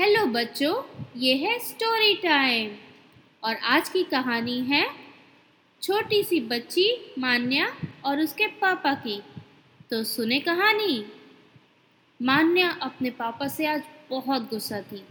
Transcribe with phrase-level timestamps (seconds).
[0.00, 0.82] Hello बच्चों,
[1.16, 2.70] ये है स्टोरी टाइम
[3.42, 4.90] और आज की कहानी है
[5.82, 7.68] छोटी सी बच्ची मान्या
[8.04, 9.22] और उसके पापा की।
[9.90, 11.04] तो सुने कहानी?
[12.22, 15.02] मान्या अपने पापा से आज बहुत गुस्सा थी।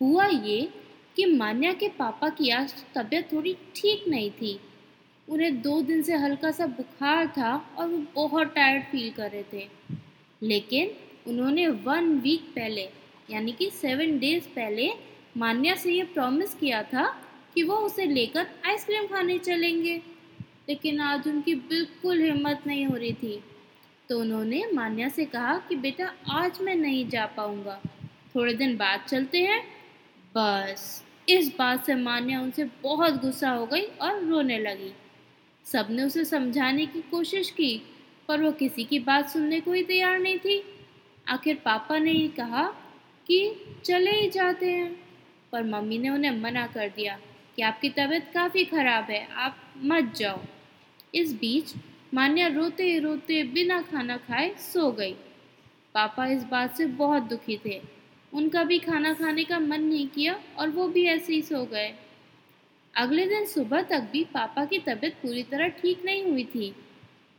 [0.00, 0.68] हुआ ये
[1.16, 4.60] कि मान्या के पापा की आज तबीयत थोड़ी ठीक नहीं थी।
[5.28, 9.44] उन्हें दो दिन से हल्का सा बुखार था और वो बहुत टायर्ड फील कर रहे
[9.52, 9.68] थे।
[10.42, 10.90] लेकिन
[11.26, 12.99] उन्होंने वन वीक पहले
[13.30, 14.90] यानी कि सेवन डेज़ पहले
[15.36, 20.02] मान्या से ये प्रॉमिस किया था कि वो उसे लेकर आइसक्रीम खाने चलेंगे।
[20.68, 23.44] लेकिन आज उनकी बिल्कुल हिम्मत नहीं हो रही थी।
[24.08, 27.80] तो उन्होंने मान्या से कहा कि, बेटा, आज मैं नहीं जा पाऊँगा।
[28.34, 29.64] थोड़े दिन बाद चलते हैं।
[30.36, 34.94] बस, इस बात से मान्या उनसे बहुत गुस्सा हो गई और रोने लगी।
[35.64, 37.82] सबने उसे समझाने की कोशिश की,
[38.28, 40.64] पर वो किसी की बात सुनने को ही तैयार नहीं थी।
[41.28, 42.74] आखिर पापा ने ही कहा
[43.26, 45.00] कि चले ही जाते हैं।
[45.52, 47.18] पर मम्मी ने उन्हें मना कर दिया
[47.56, 50.40] कि आपकी तबीयत काफ़ी ख़राब है, आप मत जाओ।
[51.14, 51.74] इस बीच
[52.14, 55.12] मान्या रोते ही रोते बिना खाना खाए सो गई।
[55.94, 57.80] पापा इस बात से बहुत दुखी थे।
[58.32, 61.94] उनका भी खाना खाने का मन नहीं किया और वो भी ऐसे ही सो गए।
[62.94, 66.74] अगले दिन सुबह तक भी पापा की तबीयत पूरी तरह ठीक नहीं हुई थी।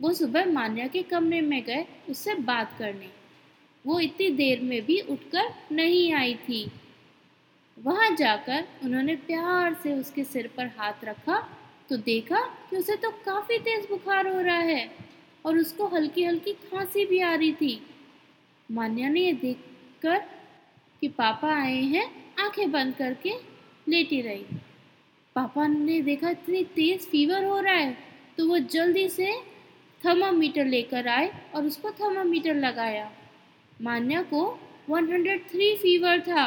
[0.00, 3.17] वो सुबह मान्या के कमरे में गए उससे बात करने।
[3.84, 6.70] वो इतनी देर में भी उठकर नहीं आई थी।
[7.76, 11.38] वहाँ जाकर उन्होंने प्यार से उसके सिर पर हाथ रखा
[11.90, 14.90] तो देखा कि उसे तो काफ़ी तेज़ बुखार हो रहा है
[15.44, 17.80] और उसको हल्की हल्की खांसी भी आ रही थी।
[18.68, 20.18] मान्या ने ये देखकर
[21.02, 22.06] कि पापा आए हैं,
[22.38, 23.32] आँखें बंद करके
[23.88, 24.44] लेटी रही।
[25.36, 27.96] पापा ने देखा इतनी तेज़ फीवर हो रहा है
[28.38, 29.32] तो वो जल्दी से
[30.00, 33.10] थर्मामीटर लेकर आए और उसको थर्मामीटर लगाया।
[33.80, 34.46] मान्या को
[34.90, 36.46] 103 फीवर था।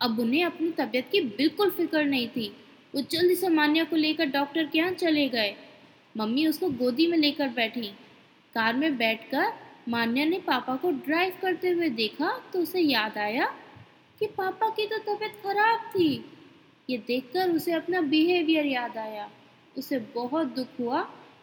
[0.00, 2.48] अब उन्हें अपनी तबीयत की बिल्कुल फ़िक्र नहीं थी।
[2.94, 5.54] वो जल्दी से मान्या को लेकर डॉक्टर के यहाँ चले गए।
[6.14, 7.86] मम्मी उसको गोदी में लेकर बैठी।
[8.54, 9.52] कार में बैठकर
[9.88, 13.46] मान्या ने पापा को ड्राइव करते हुए देखा तो उसे याद आया
[14.20, 16.08] कि पापा की तो तबीयत खराब थी।
[16.88, 19.28] ये देखकर उसे अपना बिहेवियर याद आया।
[19.78, 21.02] उसे बहुत दुख हुआ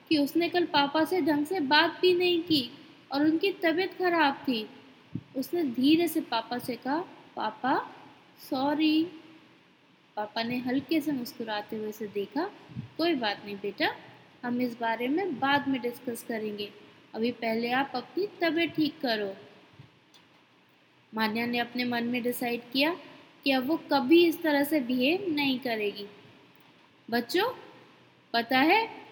[0.09, 2.69] कि उसने कल पापा से ढंग से बात भी नहीं की।
[3.13, 4.69] और उनकी तबीयत खराब थी।
[5.38, 6.97] उसने धीरे से पापा से कहा,
[7.35, 7.91] पापा
[8.50, 9.07] सॉरी
[10.18, 12.52] पापा ने हल्के से मुस्कुराते हुए उसे देखा,
[12.97, 13.96] कोई बात नहीं बेटा,
[14.44, 16.72] हम इस बारे में बाद में डिस्कस करेंगे।
[17.13, 19.35] अभी पहले आप अपनी तबीयत ठीक करो।
[21.13, 22.97] मान्या ने अपने मन में डिसाइड किया
[23.44, 26.07] कि अब वो कभी इस तरह से बिहेव नहीं करेगी।
[27.09, 27.53] बच्चों,
[28.34, 29.03] पता है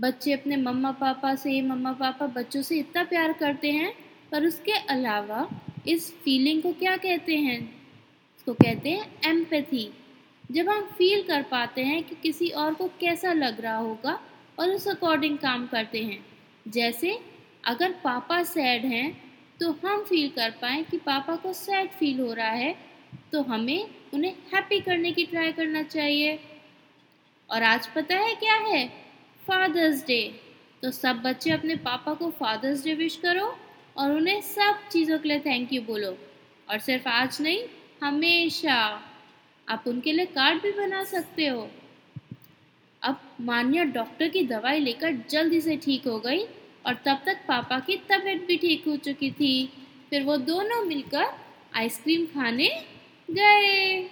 [0.00, 3.92] बच्चे अपने मम्मा पापा से मम्मा पापा बच्चों से इतना प्यार करते हैं,
[4.32, 5.48] पर उसके अलावा
[5.88, 7.58] इस फीलिंग को क्या कहते हैं?
[8.38, 9.90] इसको कहते हैं एम्पैथी
[10.50, 14.18] जब हम फील कर पाते हैं कि किसी और को कैसा लग रहा होगा
[14.58, 16.24] और उस अकॉर्डिंग काम करते हैं।
[16.66, 17.18] जैसे
[17.64, 19.10] अगर पापा सैड हैं
[19.60, 22.74] तो हम फील कर पाएँ कि पापा को सैड फील हो रहा है
[23.32, 26.38] तो हमें उन्हें हैप्पी करने की ट्राई करना चाहिए।
[27.48, 28.99] और आज पता है क्या है?
[29.50, 30.22] फादर्स डे
[30.82, 33.46] तो सब बच्चे अपने पापा को फादर्स डे विश करो
[33.96, 36.16] और उन्हें सब चीज़ों के लिए थैंक यू बोलो।
[36.68, 37.62] और सिर्फ़ आज नहीं,
[38.02, 38.76] हमेशा
[39.68, 41.68] आप उनके लिए कार्ड भी बना सकते हो।
[43.02, 46.44] अब मान्या डॉक्टर की दवाई लेकर जल्दी से ठीक हो गई
[46.86, 49.52] और तब तक पापा की तबीयत भी ठीक हो चुकी थी।
[50.10, 51.26] फिर वो दोनों मिलकर
[51.74, 52.68] आइसक्रीम खाने
[53.30, 54.02] गए।